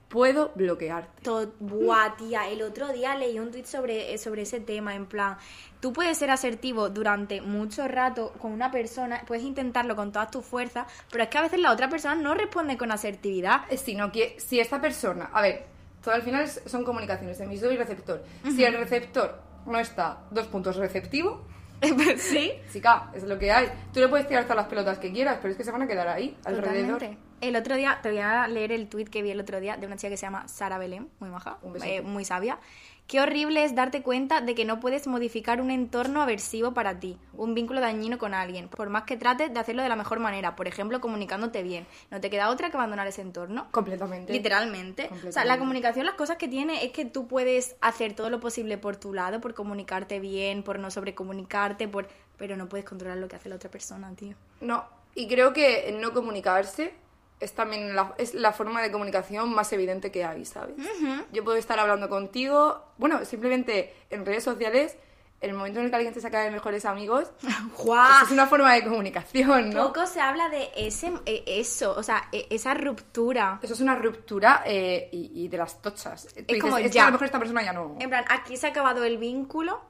[0.08, 1.22] puedo bloquearte.
[1.22, 5.06] To- Buah, tía, el otro día leí un tweet sobre, eh, sobre ese tema, en
[5.06, 5.36] plan,
[5.78, 10.44] tú puedes ser asertivo durante mucho rato con una persona, puedes intentarlo con todas tus
[10.44, 13.60] fuerzas, pero es que a veces la otra persona no responde con asertividad.
[13.76, 15.66] Sino que si esta persona, a ver,
[16.02, 18.24] todo al final son comunicaciones, emisor y receptor.
[18.42, 21.44] Si el receptor no está, dos puntos, receptivo,
[22.18, 23.68] sí, chica, es lo que hay.
[23.92, 25.86] Tú le puedes tirar todas las pelotas que quieras, pero es que se van a
[25.86, 26.94] quedar ahí, alrededor.
[26.98, 27.29] Totalmente.
[27.40, 29.86] El otro día, te voy a leer el tweet que vi el otro día de
[29.86, 32.58] una chica que se llama Sara Belén, muy maja, eh, muy sabia,
[33.10, 37.18] Qué horrible es darte cuenta de que no puedes modificar un entorno aversivo para ti,
[37.32, 40.54] un vínculo dañino con alguien, por más que trates de hacerlo de la mejor manera,
[40.54, 41.88] por ejemplo, comunicándote bien.
[42.12, 43.66] No te queda otra que abandonar ese entorno.
[43.72, 44.32] Completamente.
[44.32, 45.10] Literalmente.
[45.26, 48.38] O sea, la comunicación, las cosas que tiene es que tú puedes hacer todo lo
[48.38, 52.06] posible por tu lado, por comunicarte bien, por no sobrecomunicarte, por...
[52.36, 54.36] pero no puedes controlar lo que hace la otra persona, tío.
[54.60, 54.84] No,
[55.16, 56.94] y creo que no comunicarse
[57.40, 60.76] es también la, es la forma de comunicación más evidente que hay, ¿sabes?
[61.32, 64.96] Yo puedo estar hablando contigo, bueno, simplemente en redes sociales,
[65.40, 67.30] el momento en el que alguien te saca de mejores amigos,
[67.78, 68.24] ¡Guau!
[68.26, 69.86] es una forma de comunicación, ¿no?
[69.86, 73.58] Poco se habla de ese, e- eso, o sea, e- esa ruptura.
[73.62, 76.26] Eso es una ruptura eh, y, y de las tochas.
[76.26, 77.04] Tú dices, como es que ya.
[77.04, 77.96] a lo mejor esta persona ya no...
[77.98, 79.80] En plan, aquí se ha acabado el vínculo,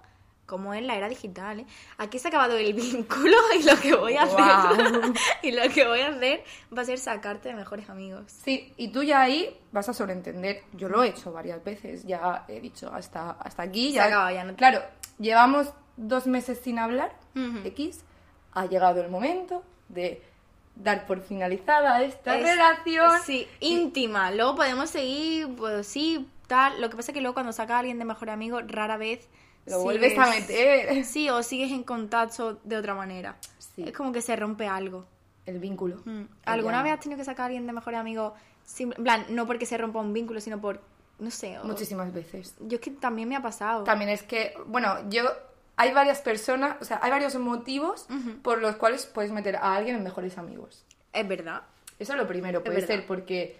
[0.50, 1.66] como en la era digital, ¿eh?
[1.96, 4.84] Aquí se ha acabado el vínculo y lo que voy a hacer,
[5.42, 6.44] y lo que voy a hacer
[6.76, 8.24] va a ser sacarte de mejores amigos.
[8.44, 10.64] Sí, y tú ya ahí vas a sobreentender.
[10.72, 13.90] Yo lo he hecho varias veces, ya he dicho hasta, hasta aquí.
[13.90, 14.82] Se Ya, acaba, ya no- Claro,
[15.18, 17.58] llevamos dos meses sin hablar, Ujú.
[17.64, 18.00] X.
[18.52, 20.22] Ha llegado el momento de
[20.74, 23.12] dar por finalizada esta Es- relación.
[23.24, 24.30] Sí, íntima.
[24.32, 26.80] Luego podemos seguir, pues sí, tal.
[26.80, 29.28] Lo que pasa es que luego cuando saca a alguien de mejor amigo, rara vez
[29.66, 31.04] Lo vuelves a meter.
[31.04, 33.36] Sí, o sigues en contacto de otra manera.
[33.58, 33.84] Sí.
[33.86, 35.06] Es como que se rompe algo.
[35.46, 35.96] El vínculo.
[36.04, 36.22] Mm.
[36.44, 36.84] ¿Alguna llamo.
[36.84, 38.34] vez has tenido que sacar a alguien de mejor amigo?
[38.64, 40.80] sim- En plan, no porque se rompa un vínculo, sino por,
[41.18, 41.58] no sé.
[41.58, 42.54] o- Muchísimas veces.
[42.60, 43.84] Yo es que también me ha pasado.
[43.84, 45.24] También es que, bueno, yo
[45.76, 48.06] hay varias personas, o sea, hay varios motivos
[48.42, 50.84] por los cuales puedes meter a alguien en mejores amigos.
[51.12, 51.62] Es verdad.
[51.98, 53.58] Eso es lo primero, puede ser porque,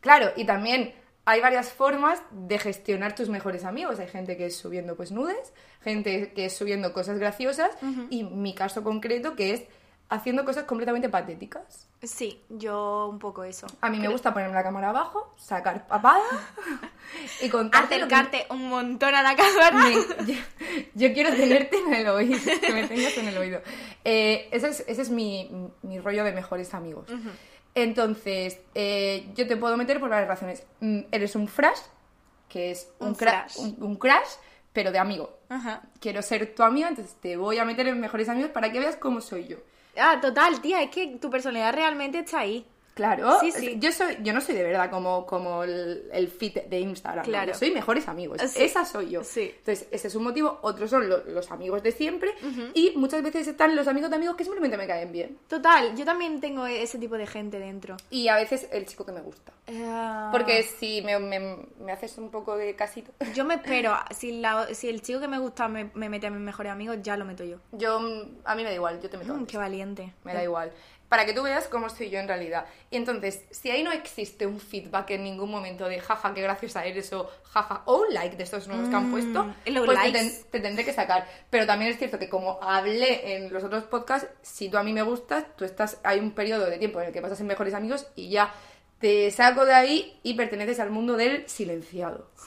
[0.00, 3.98] claro, y también hay varias formas de gestionar tus mejores amigos.
[4.00, 7.70] Hay gente que es subiendo pues nudes, gente que es subiendo cosas graciosas
[8.10, 9.62] y mi caso concreto que es
[10.08, 11.88] haciendo cosas completamente patéticas.
[12.02, 13.66] Sí, yo un poco eso.
[13.80, 16.20] A mí me gusta ponerme la cámara abajo, sacar papada
[17.40, 19.70] y contarte lo que- Acercarte un montón a la cámara.
[19.84, 19.94] me-
[20.26, 20.34] yo,
[20.94, 23.62] yo quiero tenerte en el oído, que me tengas en el oído.
[24.04, 25.50] Eh, ese es, ese es mi,
[25.82, 27.06] mi rollo de mejores amigos.
[27.74, 30.64] Entonces, eh, yo te puedo meter por varias razones.
[30.80, 31.78] Mm, Eres un frash,
[32.48, 34.28] que es un, Un cra- un, un crash,
[34.72, 35.38] pero de amigo.
[35.48, 35.82] Ajá.
[36.00, 38.96] Quiero ser tu amigo, entonces te voy a meter en mejores amigos para que veas
[38.96, 39.56] cómo soy yo.
[39.96, 42.66] Ah, total, tía, es que tu personalidad realmente está ahí.
[42.94, 43.76] Claro, Sí, sí.
[43.78, 47.24] Yo, soy, yo no soy de verdad como, como el, el fit de Instagram.
[47.24, 47.54] Claro.
[47.54, 48.38] Soy mejores amigos.
[48.46, 48.62] Sí.
[48.64, 49.24] Esa soy yo.
[49.24, 49.52] Sí.
[49.58, 50.58] Entonces, ese es un motivo.
[50.62, 52.30] Otros son lo- los amigos de siempre.
[52.74, 55.38] Y muchas veces están los amigos de amigos que simplemente me caen bien.
[55.48, 57.96] Total, yo también tengo ese tipo de gente dentro.
[58.10, 59.52] Y a veces el chico que me gusta.
[59.68, 60.28] Ah.
[60.32, 63.12] Porque si me, me- me haces un poco de casito.
[63.34, 66.30] Yo me espero, si, la- si el chico que me gusta me, me mete a
[66.30, 67.56] mis mejores amigos, ya lo meto yo.
[67.72, 67.96] Yo,
[68.44, 70.12] a mí me da igual, yo te meto Mm, qué valiente.
[70.24, 70.72] Me da igual.
[71.12, 72.64] Para que tú veas cómo estoy yo en realidad.
[72.90, 76.86] Y entonces, si ahí no existe un feedback en ningún momento de jaja, qué graciosa
[76.86, 80.08] eres o jaja, o un like de estos nuevos que han puesto, los pues te,
[80.10, 80.18] likes.
[80.18, 81.28] ten- te tendré que sacar.
[81.50, 84.94] Pero también es cierto que como hablé en los otros podcasts, si tú a mí
[84.94, 87.74] me gustas, tú estás, hay un periodo de tiempo en el que pasas en mejores
[87.74, 88.50] amigos y ya
[88.98, 92.30] te saco de ahí y perteneces al mundo del silenciado.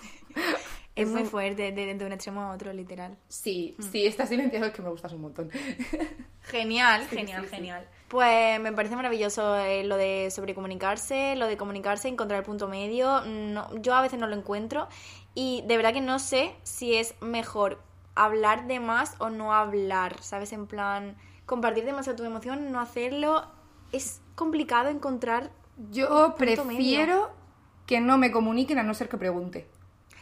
[0.96, 3.18] Es muy fuerte, de, de un extremo a otro, literal.
[3.28, 5.52] Sí, sí, estás silenciado es que me gustas un montón.
[6.44, 7.56] Genial, Sí, genial, sí, sí.
[7.56, 7.88] genial.
[8.16, 13.20] Pues me parece maravilloso eh, lo de sobrecomunicarse, lo de comunicarse, encontrar el punto medio.
[13.26, 14.88] No, yo a veces no lo encuentro
[15.34, 17.82] y de verdad que no sé si es mejor
[18.16, 20.54] hablar de más o no hablar, ¿sabes?
[20.54, 23.52] En plan, compartir demasiado tu emoción, no hacerlo.
[23.92, 25.52] Es complicado encontrar...
[25.92, 26.64] Yo medio.
[26.64, 27.32] prefiero
[27.86, 29.68] que no me comuniquen a no ser que pregunte.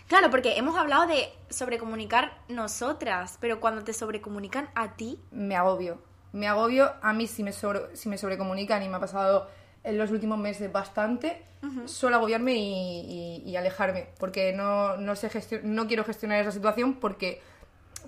[0.08, 6.00] Claro, porque hemos hablado de sobrecomunicar nosotras, pero cuando te sobrecomunican a ti, me agobio.
[6.34, 9.48] Me agobio, a mí si me, sobre, si me sobrecomunican y me ha pasado
[9.84, 11.42] en los últimos meses bastante,
[11.88, 15.30] suelo agobiarme y, y- y alejarme, porque no, no, sé
[15.64, 17.42] no quiero gestionar esa situación porque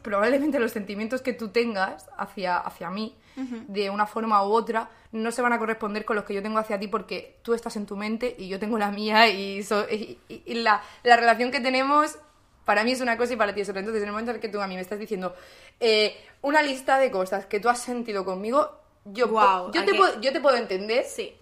[0.02, 3.16] probablemente los sentimientos que tú tengas hacia, hacia mí,
[3.68, 6.58] de una forma u otra, no se van a corresponder con los que yo tengo
[6.60, 9.86] hacia ti porque tú estás en tu mente y yo tengo la mía y, so-
[9.90, 10.18] y
[10.56, 12.18] la, la relación que tenemos
[12.66, 13.80] para mí es una cosa y para ti es otra.
[13.80, 15.34] Entonces, en el momento en el que tú a mí me estás diciendo
[15.80, 19.94] eh, una lista de cosas que tú has sentido conmigo, yo, Guau, yo, ¿a te
[19.94, 21.36] puedo, yo te puedo entender, sí.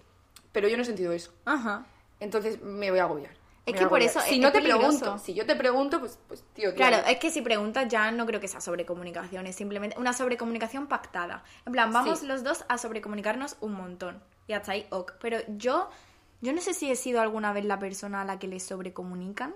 [0.52, 1.32] pero yo no he sentido eso.
[1.46, 1.86] Ajá.
[2.20, 3.32] Entonces me voy a agobiar.
[3.66, 4.98] Es Me que por eso Si es- no te peligroso.
[4.98, 7.08] pregunto, si yo te pregunto, pues, pues tío, Claro, claro.
[7.10, 11.42] es que si preguntas ya no creo que sea sobrecomunicación, es simplemente una sobrecomunicación pactada.
[11.64, 12.26] En plan, vamos Sí.
[12.26, 14.22] los dos a sobrecomunicarnos un montón.
[14.46, 15.12] Y hasta ahí, ok.
[15.18, 15.88] Pero yo,
[16.42, 19.54] yo no sé si he sido alguna vez la persona a la que le sobrecomunican,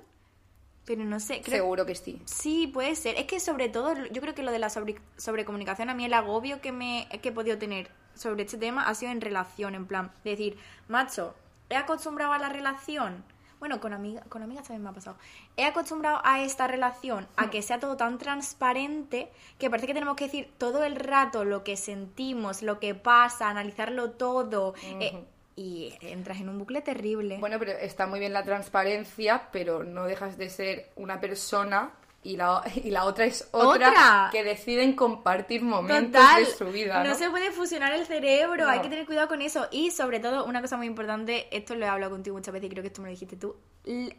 [0.89, 1.43] pero no sé.
[1.43, 2.19] Creo, Seguro que sí.
[2.25, 3.17] Sí, puede ser.
[3.19, 6.15] Es que sobre todo, yo creo que lo de la sobre, sobrecomunicación, a mí el
[6.15, 9.87] agobio que, me, que he podido tener sobre este tema ha sido en relación, en
[9.87, 10.57] plan, decir,
[10.89, 11.35] macho,
[11.69, 13.23] he acostumbrado a la relación.
[13.59, 15.19] Bueno, con, amiga, con amigas también me ha pasado.
[15.59, 20.17] He acostumbrado a esta relación a que sea todo tan transparente que parece que tenemos
[20.17, 24.75] que decir todo el rato lo que sentimos, lo que pasa, analizarlo todo.
[24.85, 25.23] eh,
[25.59, 27.39] y entras en un bucle terrible.
[27.41, 31.91] Bueno, pero está muy bien la transparencia, pero no dejas de ser una persona
[32.23, 34.29] y la, y la otra es otra, Otra.
[34.31, 37.03] que deciden compartir momentos Total, de su vida.
[37.03, 37.15] ¿no?
[37.17, 39.67] se puede fusionar el cerebro, hay que tener cuidado con eso.
[39.73, 42.71] Y sobre todo, una cosa muy importante, esto lo he hablado contigo muchas veces y
[42.71, 43.57] creo que esto me lo dijiste tú.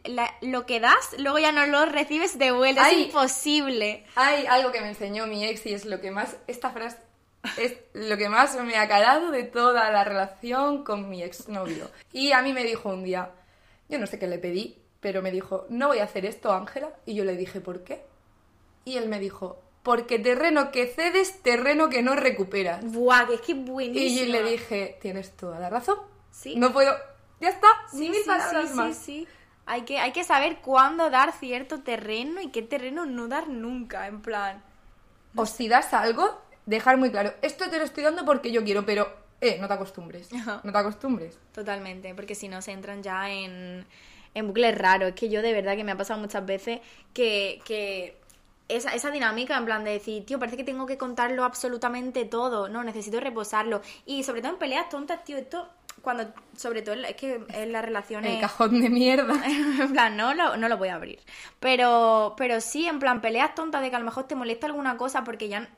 [0.04, 3.02] la- lo que das, luego ya no lo recibes de vuelta, Ay.
[3.02, 4.04] es imposible.
[4.16, 6.98] Hay algo que me enseñó mi ex y es lo que más, esta frase
[7.56, 11.90] es lo que más me ha calado de toda la relación con mi exnovio.
[12.12, 13.30] Y a mí me dijo un día,
[13.88, 16.90] yo no sé qué le pedí, pero me dijo, no voy a hacer esto, Ángela.
[17.06, 18.04] Y yo le dije, ¿por qué?
[18.84, 22.84] Y él me dijo, porque terreno que cedes, terreno que no recuperas.
[22.84, 24.26] Buah, que es que Y buenísimo.
[24.26, 25.98] yo le dije, tienes toda la razón.
[26.30, 26.56] Sí.
[26.56, 26.94] No puedo,
[27.40, 28.96] ya está, Sí, ni mil sí, palabras sí, más.
[28.96, 29.28] sí, sí.
[29.66, 34.06] Hay que, hay que saber cuándo dar cierto terreno y qué terreno no dar nunca,
[34.08, 34.62] en plan.
[35.36, 38.84] O si das algo, dejar muy claro, esto te lo estoy dando porque yo quiero,
[38.84, 40.32] pero, eh, no te acostumbres.
[40.32, 40.60] Ajá.
[40.64, 41.38] No te acostumbres.
[41.52, 43.86] Totalmente, porque si no se entran ya en,
[44.34, 45.10] en bucles raros.
[45.10, 46.80] Es que yo de verdad que me ha pasado muchas veces
[47.14, 48.18] que, que
[48.68, 52.68] esa, esa dinámica en plan de decir, tío, parece que tengo que contarlo absolutamente todo,
[52.68, 53.82] no, necesito reposarlo.
[54.06, 55.68] Y sobre todo en peleas tontas, tío, esto
[56.02, 58.34] cuando, sobre todo, es que en las relaciones...
[58.34, 59.34] El cajón de mierda.
[59.46, 61.20] en plan, no lo, no lo voy a abrir.
[61.58, 64.96] Pero, pero sí, en plan, peleas tontas de que a lo mejor te molesta alguna
[64.96, 65.68] cosa, porque ya,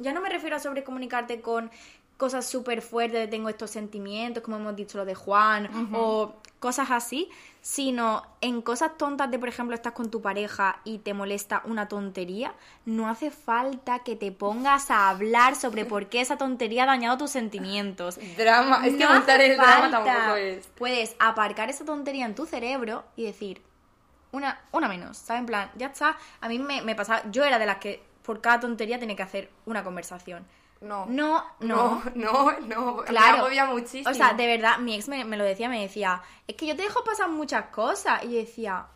[0.00, 1.70] ya no me refiero a sobrecomunicarte con
[2.16, 6.90] cosas súper fuertes de tengo estos sentimientos, como hemos dicho lo de Juan, o cosas
[6.90, 7.30] así,
[7.62, 11.88] sino en cosas tontas de, por ejemplo, estás con tu pareja y te molesta una
[11.88, 12.52] tontería,
[12.84, 17.16] no hace falta que te pongas a hablar sobre por qué esa tontería ha dañado
[17.16, 18.18] tus sentimientos.
[18.36, 18.86] Drama.
[18.86, 20.66] Es que montar el drama tampoco es.
[20.76, 23.62] Puedes aparcar esa tontería en tu cerebro y decir,
[24.32, 25.40] una, una menos, ¿sabes?
[25.40, 26.18] En plan, ya está.
[26.42, 29.24] A mí me, me pasaba, yo era de las que por cada tontería tenía que
[29.24, 30.46] hacer una conversación.
[30.82, 31.04] No.
[31.06, 32.00] No, no.
[32.14, 32.94] No, no, no.
[32.98, 33.38] Me Claro.
[33.38, 34.08] agobia muchísimo.
[34.08, 36.76] O sea, de verdad, mi ex me, me lo decía, me decía, es que yo
[36.76, 38.22] te dejo pasar muchas cosas.
[38.22, 38.86] Y yo decía,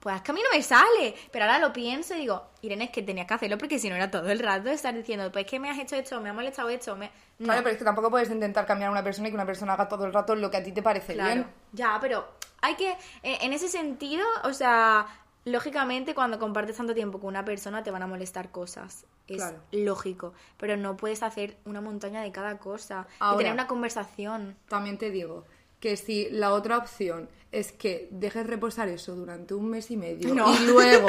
[0.00, 1.14] pues es que a mí no me sale.
[1.30, 3.94] Pero ahora lo pienso y digo, Irene, es que tenías que hacerlo porque si no
[3.94, 6.32] era todo el rato estar diciendo, pues es que me has hecho esto, me ha
[6.32, 6.96] molestado esto.
[6.96, 7.12] Me...
[7.38, 7.44] No.
[7.46, 9.74] Claro, pero es que tampoco puedes intentar cambiar a una persona y que una persona
[9.74, 11.32] haga todo el rato lo que a ti te parece Claro.
[11.32, 11.46] bien.
[11.72, 12.26] Ya, pero
[12.60, 12.90] hay que,
[13.22, 15.06] eh, en ese sentido, o sea,
[15.44, 19.04] lógicamente cuando compartes tanto tiempo con una persona te van a molestar cosas.
[19.26, 19.58] Es Claro.
[19.72, 20.32] lógico.
[20.58, 23.06] Pero no puedes hacer una montaña de cada cosa.
[23.10, 23.38] y Ahora.
[23.38, 24.56] tener una conversación.
[24.68, 25.44] También te digo
[25.80, 30.34] que si la otra opción es que dejes reposar eso durante un mes y medio
[30.34, 30.52] No.
[30.54, 31.08] y luego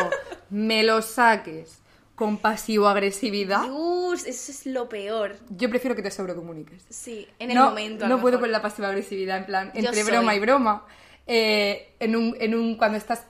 [0.50, 1.80] me lo saques
[2.14, 5.36] con pasivo-agresividad, Dios, eso es lo peor.
[5.50, 6.86] yo prefiero que te sobrecomuniques.
[6.90, 8.08] Sí, en el no, momento.
[8.08, 10.86] No puedo con la pasiva-agresividad, en plan, entre broma y broma.
[11.28, 13.26] Eh, en un, en un, cuando estás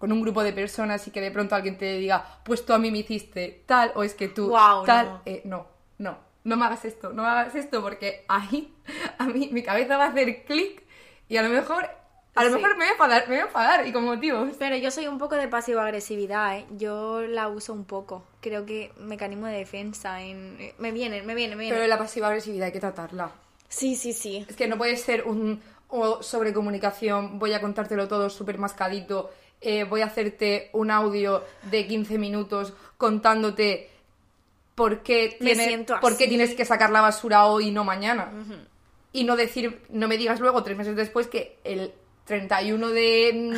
[0.00, 2.78] con un grupo de personas y que de pronto alguien te diga, pues tú a
[2.78, 4.52] mí me hiciste tal, o es que tú
[4.84, 5.22] tal, no.
[5.26, 8.74] eh, no, no, no me hagas esto, no me hagas esto, porque ahí
[9.18, 10.82] a mí mi cabeza va a hacer clic
[11.28, 11.84] y a lo mejor,
[12.34, 12.54] a lo Sí.
[12.56, 14.48] mejor me voy a enfadar, me voy a enfadar y con motivos.
[14.58, 16.66] Pero yo soy un poco de pasivo-agresividad, ¿eh?
[16.70, 18.24] Yo la uso un poco.
[18.40, 20.22] Creo que mecanismo de defensa.
[20.22, 20.56] En...
[20.60, 21.76] eh, Me viene, me viene, me viene.
[21.76, 23.30] Pero la pasiva-agresividad hay que tratarla.
[23.68, 24.44] Sí, sí, sí.
[24.48, 25.60] Es que no puede ser un
[25.92, 31.44] o sobre comunicación, voy a contártelo todo súper mascadito, eh, voy a hacerte un audio
[31.70, 33.90] de 15 minutos contándote
[34.74, 38.30] por qué, siento por qué tienes que sacar la basura hoy y no mañana.
[39.12, 41.92] Y no decir, no me digas luego, tres meses después, que el
[42.26, 43.52] 31 de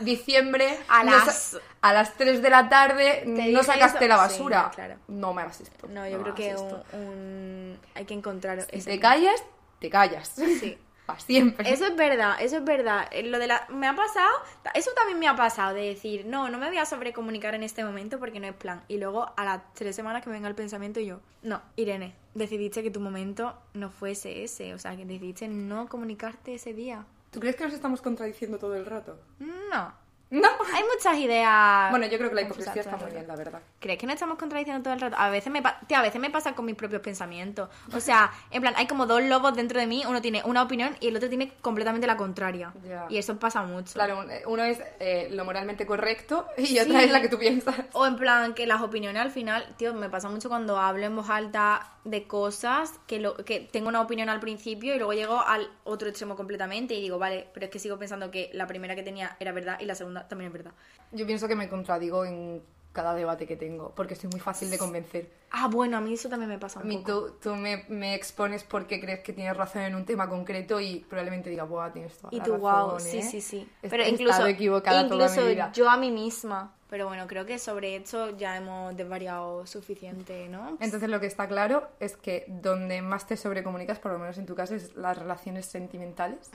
[0.04, 4.08] diciembre A las- a las 3 de la tarde ¿Te no sacaste eso?
[4.08, 4.70] la Sí, basura.
[4.74, 4.94] claro.
[5.08, 5.86] No me hagas esto.
[5.88, 6.56] No, yo creo que
[6.96, 9.44] un, hay que encontrar Si ese te callas,
[9.78, 10.28] te callas.
[10.34, 10.78] Sí.
[11.06, 11.70] Para siempre.
[11.70, 13.08] Eso es verdad, eso es verdad.
[13.10, 14.30] Eh, Lo de la me ha pasado,
[14.74, 17.84] eso también me ha pasado de decir, no, no me voy a sobrecomunicar en este
[17.84, 18.82] momento porque no es plan.
[18.88, 22.14] Y luego a las tres semanas que me venga el pensamiento y yo, no, Irene,
[22.34, 27.04] decidiste que tu momento no fuese ese, o sea, que decidiste no comunicarte ese día.
[27.30, 29.18] ¿Tú crees que nos estamos contradiciendo todo el rato?
[29.38, 30.03] No.
[30.40, 30.48] No.
[30.74, 31.90] Hay muchas ideas.
[31.90, 33.60] Bueno, yo creo que la hipocresía está muy bien, la verdad.
[33.78, 35.16] ¿Crees que no estamos contradiciendo todo el rato?
[35.18, 37.68] A veces me, tía, a veces me pasa con mis propios pensamientos.
[37.94, 40.02] O sea, en plan, hay como dos lobos dentro de mí.
[40.08, 42.72] Uno tiene una opinión y el otro tiene completamente la contraria.
[43.08, 43.94] Y eso pasa mucho.
[43.94, 47.76] Claro, un- uno es eh, lo moralmente correcto y otra es la que tú piensas.
[47.92, 51.14] O en plan, que las opiniones al final, tío, me pasa mucho cuando hablo en
[51.14, 55.40] voz alta de cosas que, lo, que tengo una opinión al principio y luego llego
[55.40, 58.94] al otro extremo completamente y digo, vale, pero es que sigo pensando que la primera
[58.94, 60.72] que tenía era verdad y la segunda también es verdad.
[61.12, 62.62] Yo pienso que me contradigo en
[62.94, 65.28] cada debate que tengo, porque soy muy fácil de convencer.
[65.50, 67.32] Ah, bueno, a mí eso también me pasa A un mí poco.
[67.32, 71.00] tú, tú me, me expones porque crees que tienes razón en un tema concreto y
[71.08, 73.22] probablemente digas, buah, tienes toda Y la tú, razón, wow, sí, ¿eh?
[73.22, 73.68] sí, sí.
[73.82, 75.70] He- Pero incluso, equivocada toda incluso mi vida.
[75.74, 76.72] yo a mí misma.
[76.88, 80.76] Pero bueno, creo que sobre esto ya hemos desvariado suficiente, ¿no?
[80.78, 84.46] Entonces lo que está claro es que donde más te sobrecomunicas, por lo menos en
[84.46, 86.50] tu caso, es las relaciones sentimentales.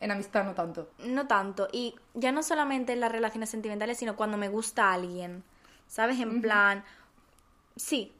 [0.00, 0.90] En amistad no tanto.
[1.04, 1.66] No tanto.
[1.72, 5.42] Y ya no solamente en las relaciones sentimentales, sino cuando me gusta alguien.
[5.90, 6.20] ¿Sabes?
[6.20, 6.84] En plan.
[7.74, 8.12] Sí.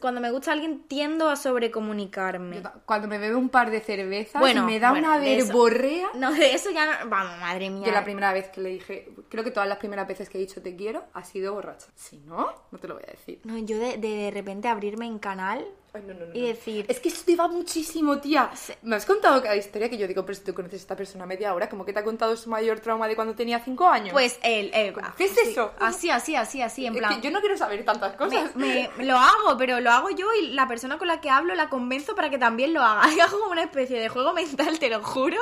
[0.00, 2.62] Cuando me gusta alguien tiendo a sobrecomunicarme.
[2.86, 6.08] Cuando me bebo un par de cervezas Bueno, me da bueno, una verborrea.
[6.14, 7.10] No, de eso ya no.
[7.10, 7.86] Vamos, madre mía.
[7.86, 10.40] Yo la primera vez que le dije, creo que todas las primeras veces que he
[10.40, 11.86] dicho te quiero ha sido borracha.
[11.94, 13.40] Si no, no te lo voy a decir.
[13.44, 16.84] No, yo de, de, de repente abrirme en canal Ay, no, no, no, y decir.
[16.88, 18.50] Es que eso te va muchísimo, tía.
[18.82, 21.24] Me has contado cada historia que yo digo, pero si tú conoces a esta persona
[21.24, 24.12] media hora, como que te ha contado su mayor trauma de cuando tenía cinco años.
[24.12, 24.74] Pues el.
[24.74, 25.72] el ¿Qué es sí, eso?
[25.78, 27.14] Así, así, así, así, en Es plan.
[27.14, 28.56] que yo no quiero saber tantas cosas.
[28.56, 31.54] Me, me- lo hago, pero lo hago yo y la persona con la que hablo
[31.54, 33.04] la convenzo para que también lo haga.
[33.14, 35.36] Y hago como una especie de juego mental, te lo juro,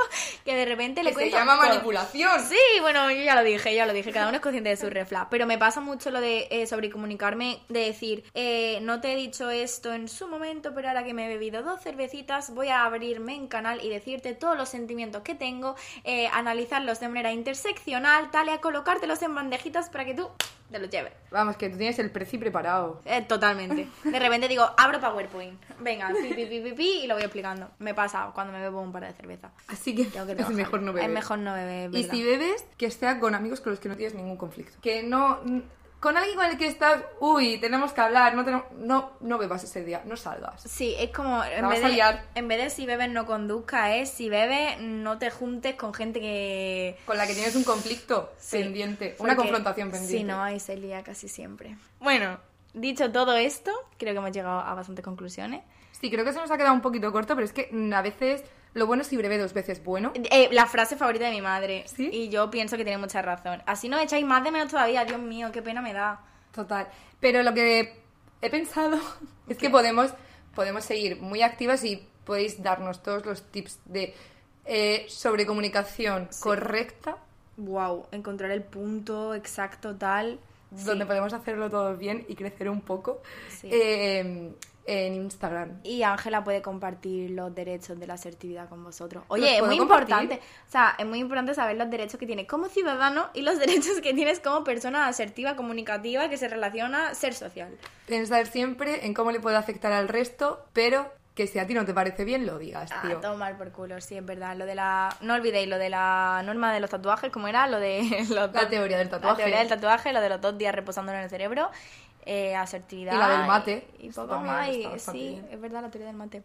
[0.44, 1.68] que de repente le Que se cuento llama todo.
[1.68, 2.40] manipulación.
[2.46, 4.90] Sí, bueno, yo ya lo dije, ya lo dije, cada uno es consciente de su
[4.90, 5.28] refla.
[5.30, 9.48] Pero me pasa mucho lo de eh, sobrecomunicarme, de decir, eh, no te he dicho
[9.48, 10.41] esto en su momento,
[10.74, 14.34] pero ahora que me he bebido dos cervecitas, voy a abrirme en canal y decirte
[14.34, 19.34] todos los sentimientos que tengo, eh, analizarlos de manera interseccional, tal, y a colocártelos en
[19.34, 20.28] bandejitas para que tú
[20.70, 21.12] te los lleves.
[21.30, 23.00] Vamos, que tú tienes el preci preparado.
[23.04, 23.86] Eh, totalmente.
[24.04, 25.60] De repente digo, abro PowerPoint.
[25.80, 27.70] Venga, pi, pi, pi, pi, pi, y lo voy explicando.
[27.78, 29.52] Me pasa cuando me bebo un par de cerveza.
[29.68, 31.08] Así que, Tengo que es mejor no beber.
[31.08, 32.14] Es mejor no beber, Y ¿verdad?
[32.14, 34.78] si bebes, que sea con amigos con los que no tienes ningún conflicto.
[34.80, 35.38] Que no...
[36.02, 39.62] Con alguien con el que estás, uy, tenemos que hablar, no, tenemos, no, no bebas
[39.62, 40.60] ese día, no salgas.
[40.62, 43.94] Sí, es como en vez, vas a de, en vez de si bebes no conduzca,
[43.94, 46.98] es si bebes no te juntes con gente que...
[47.06, 50.18] Con la que tienes un conflicto Sí, pendiente, una confrontación pendiente.
[50.18, 51.76] Sí, no, ahí se lía casi siempre.
[52.00, 52.40] Bueno,
[52.74, 55.62] dicho todo esto, creo que hemos llegado a bastantes conclusiones.
[56.00, 58.42] Sí, creo que se nos ha quedado un poquito corto, pero es que a veces
[58.74, 60.12] lo bueno es si breve dos veces bueno.
[60.14, 61.84] Eh, la frase favorita de mi madre.
[61.86, 62.08] ¿Sí?
[62.12, 63.62] Y yo pienso que tiene mucha razón.
[63.66, 66.20] Así no echáis más de menos todavía, Dios mío, qué pena me da.
[66.52, 66.88] Total.
[67.20, 68.00] Pero lo que
[68.40, 68.98] he pensado
[69.48, 70.12] es que podemos,
[70.54, 74.14] podemos seguir muy activas y podéis darnos todos los tips de
[74.64, 77.16] eh, sobrecomunicación correcta,
[77.58, 80.40] Wow, encontrar el punto exacto tal.
[80.70, 83.68] donde podemos hacerlo todo bien y crecer un poco Sí.
[83.70, 84.52] eh,
[84.86, 85.78] en Instagram.
[85.84, 89.24] Y Ángela puede compartir los derechos de la asertividad con vosotros.
[89.28, 90.14] ¿Los Oye, es muy compartir?
[90.16, 90.42] importante.
[90.68, 94.00] O sea, es muy importante saber los derechos que tienes como ciudadano y los derechos
[94.00, 97.76] que tienes como persona asertiva, comunicativa, que se relaciona a ser social.
[98.06, 101.86] Pensar siempre en cómo le puede afectar al resto, pero que si a ti no
[101.86, 103.16] te parece bien, lo digas, Ah, tío.
[103.20, 104.54] tomar por culo, sí, es verdad.
[104.54, 105.16] Lo de la...
[105.22, 107.66] No olvidéis lo de la norma de los tatuajes, ¿cómo era?
[107.68, 108.02] Lo de...
[108.28, 109.32] los La teoría del tatuaje.
[109.38, 111.70] La teoría del tatuaje, lo de los dos días reposándolo en el cerebro,
[112.24, 113.14] eh, asertividad...
[113.14, 113.86] Y la del mate.
[113.98, 116.42] Y, y poco más, y- sí, es verdad, la teoría del mate.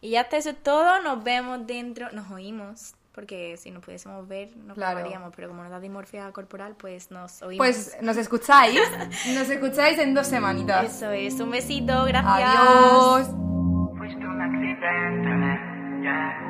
[0.00, 1.00] Y ya está, eso es todo.
[1.02, 2.10] Nos vemos dentro...
[2.12, 4.96] Nos oímos, porque si nos pudiésemos ver nos Claro.
[4.96, 7.58] grabaríamos, pero como nos da dimorfia corporal, pues nos oímos.
[7.66, 8.80] Pues nos escucháis,
[9.34, 10.84] nos escucháis en dos semanitas.
[10.96, 11.40] Eso es.
[11.40, 12.48] Un besito, gracias.
[12.48, 13.26] Adiós.
[13.98, 16.44] Fuiste un accidente, yeah.